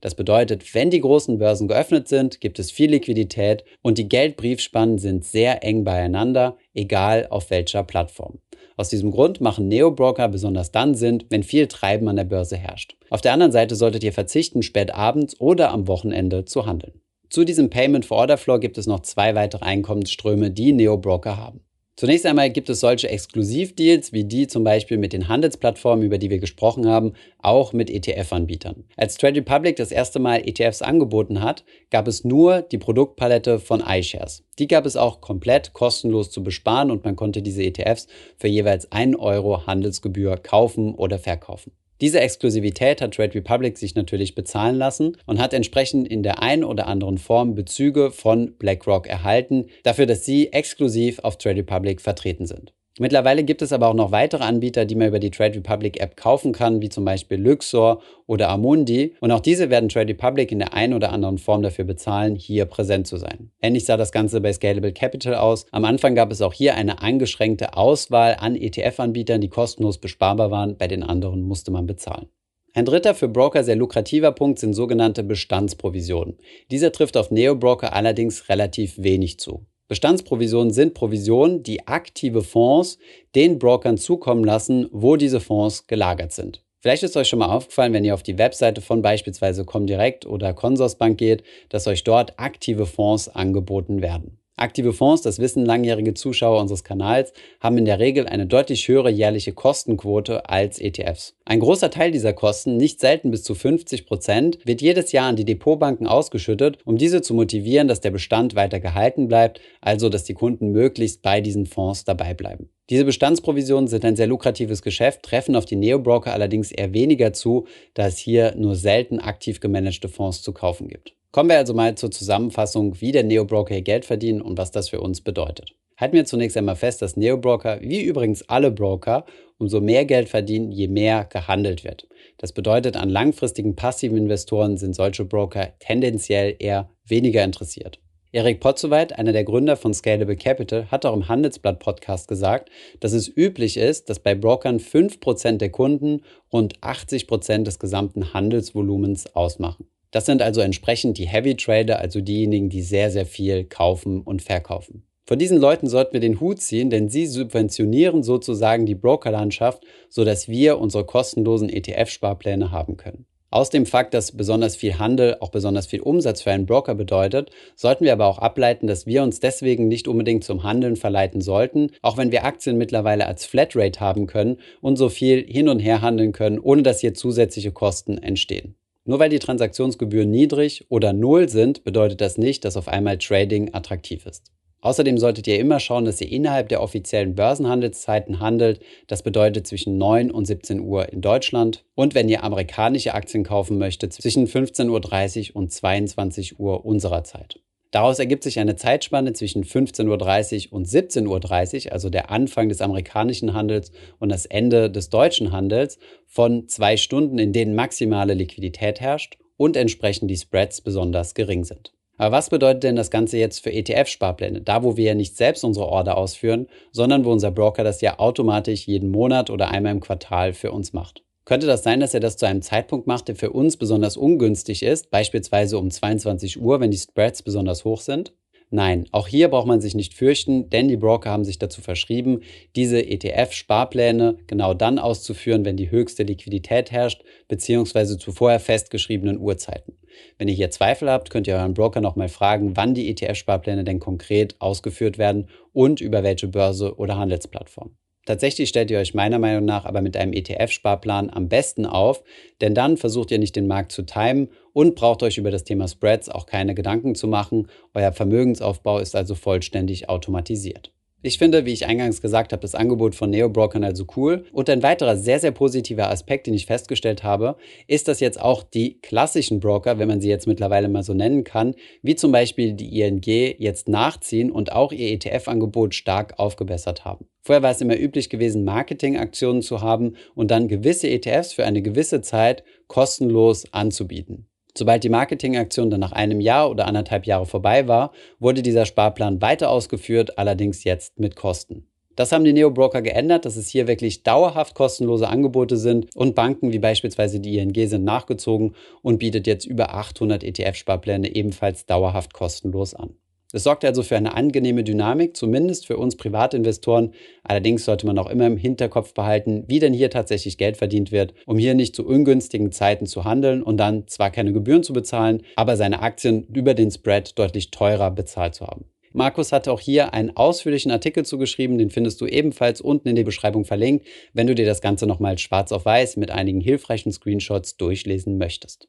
Das 0.00 0.14
bedeutet, 0.14 0.74
wenn 0.74 0.90
die 0.90 1.00
großen 1.00 1.38
Börsen 1.38 1.68
geöffnet 1.68 2.08
sind, 2.08 2.40
gibt 2.40 2.58
es 2.58 2.70
viel 2.70 2.90
Liquidität 2.90 3.64
und 3.82 3.98
die 3.98 4.08
Geldbriefspannen 4.08 4.98
sind 4.98 5.24
sehr 5.24 5.64
eng 5.64 5.84
beieinander, 5.84 6.56
egal 6.74 7.26
auf 7.30 7.50
welcher 7.50 7.82
Plattform. 7.82 8.38
Aus 8.76 8.88
diesem 8.88 9.10
Grund 9.10 9.40
machen 9.40 9.68
Neo-Broker 9.68 10.28
besonders 10.28 10.72
dann 10.72 10.94
Sinn, 10.94 11.24
wenn 11.28 11.42
viel 11.42 11.66
Treiben 11.68 12.08
an 12.08 12.16
der 12.16 12.24
Börse 12.24 12.56
herrscht. 12.56 12.96
Auf 13.10 13.20
der 13.20 13.32
anderen 13.32 13.52
Seite 13.52 13.76
solltet 13.76 14.02
ihr 14.02 14.12
verzichten, 14.12 14.62
spät 14.62 14.94
abends 14.94 15.38
oder 15.40 15.70
am 15.70 15.86
Wochenende 15.88 16.44
zu 16.44 16.66
handeln. 16.66 17.00
Zu 17.28 17.44
diesem 17.44 17.70
Payment 17.70 18.04
for 18.04 18.18
Order 18.18 18.36
Flow 18.36 18.58
gibt 18.58 18.78
es 18.78 18.86
noch 18.86 19.00
zwei 19.00 19.34
weitere 19.34 19.64
Einkommensströme, 19.64 20.50
die 20.50 20.72
Neo-Broker 20.72 21.36
haben. 21.36 21.60
Zunächst 22.02 22.26
einmal 22.26 22.50
gibt 22.50 22.68
es 22.68 22.80
solche 22.80 23.08
Exklusivdeals 23.08 24.12
wie 24.12 24.24
die 24.24 24.48
zum 24.48 24.64
Beispiel 24.64 24.98
mit 24.98 25.12
den 25.12 25.28
Handelsplattformen, 25.28 26.04
über 26.04 26.18
die 26.18 26.30
wir 26.30 26.40
gesprochen 26.40 26.88
haben, 26.88 27.12
auch 27.38 27.72
mit 27.72 27.88
ETF-Anbietern. 27.90 28.82
Als 28.96 29.18
Trade 29.18 29.36
Republic 29.36 29.76
das 29.76 29.92
erste 29.92 30.18
Mal 30.18 30.42
ETFs 30.44 30.82
angeboten 30.82 31.42
hat, 31.42 31.62
gab 31.90 32.08
es 32.08 32.24
nur 32.24 32.62
die 32.62 32.78
Produktpalette 32.78 33.60
von 33.60 33.84
iShares. 33.86 34.42
Die 34.58 34.66
gab 34.66 34.84
es 34.84 34.96
auch 34.96 35.20
komplett 35.20 35.74
kostenlos 35.74 36.32
zu 36.32 36.42
besparen 36.42 36.90
und 36.90 37.04
man 37.04 37.14
konnte 37.14 37.40
diese 37.40 37.62
ETFs 37.62 38.08
für 38.36 38.48
jeweils 38.48 38.90
1 38.90 39.16
Euro 39.20 39.68
Handelsgebühr 39.68 40.38
kaufen 40.38 40.96
oder 40.96 41.20
verkaufen. 41.20 41.70
Diese 42.02 42.20
Exklusivität 42.20 43.00
hat 43.00 43.14
Trade 43.14 43.36
Republic 43.36 43.78
sich 43.78 43.94
natürlich 43.94 44.34
bezahlen 44.34 44.74
lassen 44.74 45.16
und 45.26 45.40
hat 45.40 45.54
entsprechend 45.54 46.08
in 46.08 46.24
der 46.24 46.42
einen 46.42 46.64
oder 46.64 46.88
anderen 46.88 47.16
Form 47.16 47.54
Bezüge 47.54 48.10
von 48.10 48.54
BlackRock 48.58 49.06
erhalten, 49.06 49.66
dafür, 49.84 50.06
dass 50.06 50.24
sie 50.24 50.52
exklusiv 50.52 51.20
auf 51.20 51.38
Trade 51.38 51.58
Republic 51.58 52.00
vertreten 52.00 52.44
sind. 52.44 52.72
Mittlerweile 52.98 53.42
gibt 53.42 53.62
es 53.62 53.72
aber 53.72 53.88
auch 53.88 53.94
noch 53.94 54.12
weitere 54.12 54.44
Anbieter, 54.44 54.84
die 54.84 54.94
man 54.94 55.08
über 55.08 55.18
die 55.18 55.30
Trade 55.30 55.56
Republic 55.56 55.98
App 56.00 56.14
kaufen 56.16 56.52
kann, 56.52 56.82
wie 56.82 56.90
zum 56.90 57.06
Beispiel 57.06 57.40
Luxor 57.40 58.02
oder 58.26 58.50
Amundi. 58.50 59.14
Und 59.20 59.30
auch 59.30 59.40
diese 59.40 59.70
werden 59.70 59.88
Trade 59.88 60.10
Republic 60.10 60.52
in 60.52 60.58
der 60.58 60.74
einen 60.74 60.92
oder 60.92 61.10
anderen 61.10 61.38
Form 61.38 61.62
dafür 61.62 61.86
bezahlen, 61.86 62.36
hier 62.36 62.66
präsent 62.66 63.06
zu 63.06 63.16
sein. 63.16 63.50
Ähnlich 63.62 63.86
sah 63.86 63.96
das 63.96 64.12
Ganze 64.12 64.42
bei 64.42 64.52
Scalable 64.52 64.92
Capital 64.92 65.36
aus. 65.36 65.64
Am 65.70 65.86
Anfang 65.86 66.14
gab 66.14 66.30
es 66.30 66.42
auch 66.42 66.52
hier 66.52 66.74
eine 66.74 67.00
eingeschränkte 67.00 67.76
Auswahl 67.78 68.36
an 68.38 68.56
ETF-Anbietern, 68.56 69.40
die 69.40 69.48
kostenlos 69.48 69.96
besparbar 69.96 70.50
waren. 70.50 70.76
Bei 70.76 70.86
den 70.86 71.02
anderen 71.02 71.40
musste 71.42 71.70
man 71.70 71.86
bezahlen. 71.86 72.28
Ein 72.74 72.84
dritter 72.86 73.14
für 73.14 73.28
Broker 73.28 73.64
sehr 73.64 73.76
lukrativer 73.76 74.32
Punkt 74.32 74.58
sind 74.58 74.74
sogenannte 74.74 75.22
Bestandsprovisionen. 75.22 76.38
Dieser 76.70 76.92
trifft 76.92 77.16
auf 77.16 77.30
Neo-Broker 77.30 77.94
allerdings 77.94 78.48
relativ 78.48 78.94
wenig 78.96 79.38
zu. 79.38 79.66
Bestandsprovisionen 79.92 80.72
sind 80.72 80.94
Provisionen, 80.94 81.62
die 81.64 81.86
aktive 81.86 82.42
Fonds 82.42 82.96
den 83.34 83.58
Brokern 83.58 83.98
zukommen 83.98 84.42
lassen, 84.42 84.88
wo 84.90 85.16
diese 85.16 85.38
Fonds 85.38 85.86
gelagert 85.86 86.32
sind. 86.32 86.64
Vielleicht 86.80 87.02
ist 87.02 87.14
euch 87.14 87.28
schon 87.28 87.40
mal 87.40 87.54
aufgefallen, 87.54 87.92
wenn 87.92 88.02
ihr 88.02 88.14
auf 88.14 88.22
die 88.22 88.38
Webseite 88.38 88.80
von 88.80 89.02
beispielsweise 89.02 89.66
Comdirect 89.66 90.24
oder 90.24 90.54
Consorsbank 90.54 91.18
geht, 91.18 91.44
dass 91.68 91.86
euch 91.86 92.04
dort 92.04 92.38
aktive 92.38 92.86
Fonds 92.86 93.28
angeboten 93.28 94.00
werden. 94.00 94.38
Aktive 94.56 94.92
Fonds, 94.92 95.22
das 95.22 95.38
wissen 95.38 95.64
langjährige 95.64 96.14
Zuschauer 96.14 96.60
unseres 96.60 96.84
Kanals, 96.84 97.32
haben 97.60 97.78
in 97.78 97.86
der 97.86 97.98
Regel 97.98 98.26
eine 98.26 98.46
deutlich 98.46 98.86
höhere 98.86 99.10
jährliche 99.10 99.52
Kostenquote 99.52 100.48
als 100.48 100.78
ETFs. 100.78 101.34
Ein 101.46 101.60
großer 101.60 101.90
Teil 101.90 102.12
dieser 102.12 102.34
Kosten, 102.34 102.76
nicht 102.76 103.00
selten 103.00 103.30
bis 103.30 103.44
zu 103.44 103.54
50 103.54 104.06
Prozent, 104.06 104.58
wird 104.64 104.82
jedes 104.82 105.10
Jahr 105.12 105.28
an 105.28 105.36
die 105.36 105.46
Depotbanken 105.46 106.06
ausgeschüttet, 106.06 106.78
um 106.84 106.98
diese 106.98 107.22
zu 107.22 107.32
motivieren, 107.34 107.88
dass 107.88 108.00
der 108.00 108.10
Bestand 108.10 108.54
weiter 108.54 108.78
gehalten 108.78 109.26
bleibt, 109.26 109.60
also 109.80 110.08
dass 110.08 110.24
die 110.24 110.34
Kunden 110.34 110.70
möglichst 110.70 111.22
bei 111.22 111.40
diesen 111.40 111.66
Fonds 111.66 112.04
dabei 112.04 112.34
bleiben. 112.34 112.68
Diese 112.92 113.06
Bestandsprovisionen 113.06 113.88
sind 113.88 114.04
ein 114.04 114.16
sehr 114.16 114.26
lukratives 114.26 114.82
Geschäft, 114.82 115.22
treffen 115.22 115.56
auf 115.56 115.64
die 115.64 115.76
Neo-Broker 115.76 116.30
allerdings 116.30 116.70
eher 116.70 116.92
weniger 116.92 117.32
zu, 117.32 117.66
da 117.94 118.06
es 118.06 118.18
hier 118.18 118.54
nur 118.54 118.76
selten 118.76 119.18
aktiv 119.18 119.60
gemanagte 119.60 120.10
Fonds 120.10 120.42
zu 120.42 120.52
kaufen 120.52 120.88
gibt. 120.88 121.14
Kommen 121.30 121.48
wir 121.48 121.56
also 121.56 121.72
mal 121.72 121.94
zur 121.94 122.10
Zusammenfassung, 122.10 123.00
wie 123.00 123.10
der 123.10 123.22
Neo-Broker 123.22 123.72
hier 123.72 123.82
Geld 123.82 124.04
verdient 124.04 124.42
und 124.42 124.58
was 124.58 124.72
das 124.72 124.90
für 124.90 125.00
uns 125.00 125.22
bedeutet. 125.22 125.74
Halten 125.96 126.16
wir 126.16 126.26
zunächst 126.26 126.54
einmal 126.58 126.76
fest, 126.76 127.00
dass 127.00 127.16
Neo-Broker, 127.16 127.80
wie 127.80 128.02
übrigens 128.02 128.46
alle 128.50 128.70
Broker, 128.70 129.24
umso 129.56 129.80
mehr 129.80 130.04
Geld 130.04 130.28
verdienen, 130.28 130.70
je 130.70 130.88
mehr 130.88 131.24
gehandelt 131.24 131.84
wird. 131.84 132.06
Das 132.36 132.52
bedeutet, 132.52 132.98
an 132.98 133.08
langfristigen 133.08 133.74
passiven 133.74 134.18
Investoren 134.18 134.76
sind 134.76 134.94
solche 134.94 135.24
Broker 135.24 135.72
tendenziell 135.78 136.56
eher 136.58 136.90
weniger 137.06 137.42
interessiert. 137.42 138.00
Erik 138.34 138.60
Potzowait, 138.60 139.18
einer 139.18 139.32
der 139.32 139.44
Gründer 139.44 139.76
von 139.76 139.92
Scalable 139.92 140.36
Capital, 140.36 140.90
hat 140.90 141.04
auch 141.04 141.14
im 141.14 141.28
Handelsblatt-Podcast 141.28 142.28
gesagt, 142.28 142.70
dass 142.98 143.12
es 143.12 143.28
üblich 143.28 143.76
ist, 143.76 144.08
dass 144.08 144.20
bei 144.20 144.34
Brokern 144.34 144.78
5% 144.78 145.58
der 145.58 145.68
Kunden 145.68 146.22
rund 146.50 146.78
80% 146.80 147.64
des 147.64 147.78
gesamten 147.78 148.32
Handelsvolumens 148.32 149.36
ausmachen. 149.36 149.86
Das 150.12 150.24
sind 150.24 150.40
also 150.40 150.62
entsprechend 150.62 151.18
die 151.18 151.28
Heavy 151.28 151.56
Trader, 151.56 151.98
also 151.98 152.22
diejenigen, 152.22 152.70
die 152.70 152.80
sehr, 152.80 153.10
sehr 153.10 153.26
viel 153.26 153.64
kaufen 153.64 154.22
und 154.22 154.40
verkaufen. 154.40 155.06
Von 155.26 155.38
diesen 155.38 155.58
Leuten 155.58 155.86
sollten 155.86 156.14
wir 156.14 156.20
den 156.20 156.40
Hut 156.40 156.62
ziehen, 156.62 156.88
denn 156.88 157.10
sie 157.10 157.26
subventionieren 157.26 158.22
sozusagen 158.22 158.86
die 158.86 158.94
Brokerlandschaft, 158.94 159.84
sodass 160.08 160.48
wir 160.48 160.78
unsere 160.78 161.04
kostenlosen 161.04 161.68
ETF-Sparpläne 161.68 162.70
haben 162.70 162.96
können. 162.96 163.26
Aus 163.52 163.68
dem 163.68 163.84
Fakt, 163.84 164.14
dass 164.14 164.32
besonders 164.32 164.76
viel 164.76 164.98
Handel 164.98 165.36
auch 165.40 165.50
besonders 165.50 165.86
viel 165.86 166.00
Umsatz 166.00 166.40
für 166.40 166.50
einen 166.50 166.64
Broker 166.64 166.94
bedeutet, 166.94 167.50
sollten 167.76 168.06
wir 168.06 168.14
aber 168.14 168.24
auch 168.24 168.38
ableiten, 168.38 168.86
dass 168.86 169.04
wir 169.04 169.22
uns 169.22 169.40
deswegen 169.40 169.88
nicht 169.88 170.08
unbedingt 170.08 170.42
zum 170.42 170.62
Handeln 170.62 170.96
verleiten 170.96 171.42
sollten, 171.42 171.90
auch 172.00 172.16
wenn 172.16 172.32
wir 172.32 172.46
Aktien 172.46 172.78
mittlerweile 172.78 173.26
als 173.26 173.44
Flatrate 173.44 174.00
haben 174.00 174.26
können 174.26 174.56
und 174.80 174.96
so 174.96 175.10
viel 175.10 175.44
hin 175.46 175.68
und 175.68 175.80
her 175.80 176.00
handeln 176.00 176.32
können, 176.32 176.60
ohne 176.60 176.82
dass 176.82 177.00
hier 177.00 177.12
zusätzliche 177.12 177.72
Kosten 177.72 178.16
entstehen. 178.16 178.74
Nur 179.04 179.18
weil 179.18 179.28
die 179.28 179.38
Transaktionsgebühren 179.38 180.30
niedrig 180.30 180.86
oder 180.88 181.12
null 181.12 181.50
sind, 181.50 181.84
bedeutet 181.84 182.22
das 182.22 182.38
nicht, 182.38 182.64
dass 182.64 182.78
auf 182.78 182.88
einmal 182.88 183.18
Trading 183.18 183.74
attraktiv 183.74 184.24
ist. 184.24 184.50
Außerdem 184.82 185.16
solltet 185.16 185.46
ihr 185.46 185.60
immer 185.60 185.78
schauen, 185.78 186.04
dass 186.04 186.20
ihr 186.20 186.30
innerhalb 186.30 186.68
der 186.68 186.82
offiziellen 186.82 187.36
Börsenhandelszeiten 187.36 188.40
handelt. 188.40 188.80
Das 189.06 189.22
bedeutet 189.22 189.64
zwischen 189.66 189.96
9 189.96 190.32
und 190.32 190.44
17 190.44 190.80
Uhr 190.80 191.10
in 191.12 191.20
Deutschland. 191.20 191.84
Und 191.94 192.16
wenn 192.16 192.28
ihr 192.28 192.42
amerikanische 192.42 193.14
Aktien 193.14 193.44
kaufen 193.44 193.78
möchtet, 193.78 194.12
zwischen 194.12 194.48
15.30 194.48 195.50
Uhr 195.50 195.56
und 195.56 195.72
22 195.72 196.58
Uhr 196.58 196.84
unserer 196.84 197.22
Zeit. 197.22 197.60
Daraus 197.92 198.18
ergibt 198.18 198.42
sich 198.42 198.58
eine 198.58 198.74
Zeitspanne 198.74 199.34
zwischen 199.34 199.64
15.30 199.64 200.68
Uhr 200.70 200.72
und 200.72 200.88
17.30 200.88 201.86
Uhr, 201.86 201.92
also 201.92 202.10
der 202.10 202.30
Anfang 202.30 202.68
des 202.68 202.80
amerikanischen 202.80 203.54
Handels 203.54 203.92
und 204.18 204.30
das 204.32 204.46
Ende 204.46 204.90
des 204.90 205.10
deutschen 205.10 205.52
Handels, 205.52 205.98
von 206.26 206.66
zwei 206.68 206.96
Stunden, 206.96 207.38
in 207.38 207.52
denen 207.52 207.76
maximale 207.76 208.34
Liquidität 208.34 209.00
herrscht 209.00 209.36
und 209.56 209.76
entsprechend 209.76 210.28
die 210.28 210.38
Spreads 210.38 210.80
besonders 210.80 211.34
gering 211.34 211.62
sind. 211.64 211.92
Aber 212.22 212.36
was 212.36 212.50
bedeutet 212.50 212.84
denn 212.84 212.94
das 212.94 213.10
Ganze 213.10 213.36
jetzt 213.36 213.64
für 213.64 213.72
ETF-Sparpläne? 213.72 214.60
Da, 214.60 214.84
wo 214.84 214.96
wir 214.96 215.06
ja 215.06 215.14
nicht 215.16 215.36
selbst 215.36 215.64
unsere 215.64 215.86
Order 215.86 216.16
ausführen, 216.16 216.68
sondern 216.92 217.24
wo 217.24 217.32
unser 217.32 217.50
Broker 217.50 217.82
das 217.82 218.00
ja 218.00 218.20
automatisch 218.20 218.86
jeden 218.86 219.10
Monat 219.10 219.50
oder 219.50 219.72
einmal 219.72 219.90
im 219.90 219.98
Quartal 219.98 220.52
für 220.52 220.70
uns 220.70 220.92
macht. 220.92 221.24
Könnte 221.44 221.66
das 221.66 221.82
sein, 221.82 221.98
dass 221.98 222.14
er 222.14 222.20
das 222.20 222.36
zu 222.36 222.46
einem 222.46 222.62
Zeitpunkt 222.62 223.08
macht, 223.08 223.26
der 223.26 223.34
für 223.34 223.50
uns 223.50 223.76
besonders 223.76 224.16
ungünstig 224.16 224.84
ist, 224.84 225.10
beispielsweise 225.10 225.78
um 225.78 225.90
22 225.90 226.62
Uhr, 226.62 226.78
wenn 226.78 226.92
die 226.92 226.98
Spreads 226.98 227.42
besonders 227.42 227.84
hoch 227.84 228.00
sind? 228.00 228.32
Nein, 228.74 229.04
auch 229.12 229.28
hier 229.28 229.48
braucht 229.48 229.66
man 229.66 229.82
sich 229.82 229.94
nicht 229.94 230.14
fürchten, 230.14 230.70
denn 230.70 230.88
die 230.88 230.96
Broker 230.96 231.28
haben 231.28 231.44
sich 231.44 231.58
dazu 231.58 231.82
verschrieben, 231.82 232.40
diese 232.74 233.02
ETF-Sparpläne 233.02 234.38
genau 234.46 234.72
dann 234.72 234.98
auszuführen, 234.98 235.66
wenn 235.66 235.76
die 235.76 235.90
höchste 235.90 236.22
Liquidität 236.22 236.90
herrscht, 236.90 237.22
beziehungsweise 237.48 238.16
zu 238.16 238.32
vorher 238.32 238.60
festgeschriebenen 238.60 239.38
Uhrzeiten. 239.38 239.98
Wenn 240.38 240.48
ihr 240.48 240.54
hier 240.54 240.70
Zweifel 240.70 241.10
habt, 241.10 241.28
könnt 241.28 241.46
ihr 241.46 241.56
euren 241.56 241.74
Broker 241.74 242.00
nochmal 242.00 242.30
fragen, 242.30 242.74
wann 242.74 242.94
die 242.94 243.10
ETF-Sparpläne 243.10 243.84
denn 243.84 244.00
konkret 244.00 244.56
ausgeführt 244.58 245.18
werden 245.18 245.48
und 245.74 246.00
über 246.00 246.22
welche 246.22 246.48
Börse 246.48 246.96
oder 246.96 247.18
Handelsplattform. 247.18 247.94
Tatsächlich 248.24 248.68
stellt 248.68 248.90
ihr 248.90 248.98
euch 248.98 249.14
meiner 249.14 249.40
Meinung 249.40 249.64
nach 249.64 249.84
aber 249.84 250.00
mit 250.00 250.16
einem 250.16 250.32
ETF-Sparplan 250.32 251.30
am 251.30 251.48
besten 251.48 251.86
auf, 251.86 252.22
denn 252.60 252.74
dann 252.74 252.96
versucht 252.96 253.32
ihr 253.32 253.38
nicht 253.38 253.56
den 253.56 253.66
Markt 253.66 253.90
zu 253.90 254.02
timen 254.02 254.48
und 254.72 254.94
braucht 254.94 255.24
euch 255.24 255.38
über 255.38 255.50
das 255.50 255.64
Thema 255.64 255.88
Spreads 255.88 256.28
auch 256.28 256.46
keine 256.46 256.74
Gedanken 256.74 257.16
zu 257.16 257.26
machen. 257.26 257.68
Euer 257.94 258.12
Vermögensaufbau 258.12 258.98
ist 258.98 259.16
also 259.16 259.34
vollständig 259.34 260.08
automatisiert. 260.08 260.92
Ich 261.24 261.38
finde, 261.38 261.64
wie 261.64 261.72
ich 261.72 261.86
eingangs 261.86 262.20
gesagt 262.20 262.52
habe, 262.52 262.62
das 262.62 262.74
Angebot 262.74 263.14
von 263.14 263.30
Neobrokern 263.30 263.84
also 263.84 264.04
cool. 264.16 264.44
Und 264.52 264.68
ein 264.68 264.82
weiterer 264.82 265.16
sehr, 265.16 265.38
sehr 265.38 265.52
positiver 265.52 266.10
Aspekt, 266.10 266.48
den 266.48 266.54
ich 266.54 266.66
festgestellt 266.66 267.22
habe, 267.22 267.56
ist, 267.86 268.08
dass 268.08 268.18
jetzt 268.18 268.40
auch 268.40 268.64
die 268.64 269.00
klassischen 269.00 269.60
Broker, 269.60 270.00
wenn 270.00 270.08
man 270.08 270.20
sie 270.20 270.28
jetzt 270.28 270.48
mittlerweile 270.48 270.88
mal 270.88 271.04
so 271.04 271.14
nennen 271.14 271.44
kann, 271.44 271.76
wie 272.02 272.16
zum 272.16 272.32
Beispiel 272.32 272.72
die 272.72 273.00
ING, 273.00 273.22
jetzt 273.24 273.88
nachziehen 273.88 274.50
und 274.50 274.72
auch 274.72 274.90
ihr 274.90 275.12
ETF-Angebot 275.12 275.94
stark 275.94 276.40
aufgebessert 276.40 277.04
haben. 277.04 277.26
Vorher 277.42 277.62
war 277.62 277.70
es 277.70 277.80
immer 277.80 277.98
üblich 277.98 278.28
gewesen, 278.28 278.64
Marketingaktionen 278.64 279.62
zu 279.62 279.80
haben 279.80 280.16
und 280.34 280.50
dann 280.50 280.66
gewisse 280.66 281.08
ETFs 281.08 281.52
für 281.52 281.64
eine 281.64 281.82
gewisse 281.82 282.20
Zeit 282.20 282.64
kostenlos 282.88 283.72
anzubieten. 283.72 284.48
Sobald 284.76 285.04
die 285.04 285.10
Marketingaktion 285.10 285.90
dann 285.90 286.00
nach 286.00 286.12
einem 286.12 286.40
Jahr 286.40 286.70
oder 286.70 286.86
anderthalb 286.86 287.26
Jahre 287.26 287.46
vorbei 287.46 287.88
war, 287.88 288.12
wurde 288.38 288.62
dieser 288.62 288.86
Sparplan 288.86 289.42
weiter 289.42 289.70
ausgeführt, 289.70 290.38
allerdings 290.38 290.84
jetzt 290.84 291.18
mit 291.18 291.36
Kosten. 291.36 291.86
Das 292.16 292.30
haben 292.32 292.44
die 292.44 292.52
Neo-Broker 292.52 293.00
geändert, 293.00 293.46
dass 293.46 293.56
es 293.56 293.68
hier 293.68 293.86
wirklich 293.86 294.22
dauerhaft 294.22 294.74
kostenlose 294.74 295.28
Angebote 295.28 295.78
sind 295.78 296.14
und 296.14 296.34
Banken 296.34 296.72
wie 296.72 296.78
beispielsweise 296.78 297.40
die 297.40 297.58
ING 297.58 297.74
sind 297.88 298.04
nachgezogen 298.04 298.74
und 299.00 299.18
bietet 299.18 299.46
jetzt 299.46 299.64
über 299.64 299.94
800 299.94 300.44
ETF-Sparpläne 300.44 301.34
ebenfalls 301.34 301.86
dauerhaft 301.86 302.34
kostenlos 302.34 302.94
an. 302.94 303.14
Es 303.52 303.64
sorgt 303.64 303.84
also 303.84 304.02
für 304.02 304.16
eine 304.16 304.34
angenehme 304.34 304.82
Dynamik, 304.82 305.36
zumindest 305.36 305.86
für 305.86 305.98
uns 305.98 306.16
Privatinvestoren. 306.16 307.12
Allerdings 307.44 307.84
sollte 307.84 308.06
man 308.06 308.18
auch 308.18 308.30
immer 308.30 308.46
im 308.46 308.56
Hinterkopf 308.56 309.12
behalten, 309.12 309.64
wie 309.68 309.78
denn 309.78 309.92
hier 309.92 310.08
tatsächlich 310.08 310.56
Geld 310.56 310.78
verdient 310.78 311.12
wird, 311.12 311.34
um 311.44 311.58
hier 311.58 311.74
nicht 311.74 311.94
zu 311.94 312.06
ungünstigen 312.06 312.72
Zeiten 312.72 313.06
zu 313.06 313.24
handeln 313.24 313.62
und 313.62 313.76
dann 313.76 314.08
zwar 314.08 314.30
keine 314.30 314.54
Gebühren 314.54 314.82
zu 314.82 314.94
bezahlen, 314.94 315.42
aber 315.56 315.76
seine 315.76 316.00
Aktien 316.00 316.46
über 316.54 316.72
den 316.72 316.90
Spread 316.90 317.38
deutlich 317.38 317.70
teurer 317.70 318.10
bezahlt 318.10 318.54
zu 318.54 318.66
haben. 318.66 318.86
Markus 319.12 319.52
hatte 319.52 319.70
auch 319.70 319.80
hier 319.80 320.14
einen 320.14 320.34
ausführlichen 320.34 320.90
Artikel 320.90 321.26
zugeschrieben, 321.26 321.76
den 321.76 321.90
findest 321.90 322.22
du 322.22 322.26
ebenfalls 322.26 322.80
unten 322.80 323.08
in 323.08 323.16
der 323.16 323.24
Beschreibung 323.24 323.66
verlinkt, 323.66 324.06
wenn 324.32 324.46
du 324.46 324.54
dir 324.54 324.64
das 324.64 324.80
Ganze 324.80 325.06
nochmal 325.06 325.36
schwarz 325.36 325.70
auf 325.72 325.84
weiß 325.84 326.16
mit 326.16 326.30
einigen 326.30 326.62
hilfreichen 326.62 327.12
Screenshots 327.12 327.76
durchlesen 327.76 328.38
möchtest. 328.38 328.88